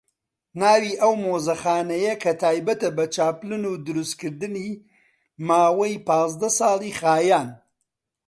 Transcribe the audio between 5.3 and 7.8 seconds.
ماوەی پازدە ساڵی خایاندووە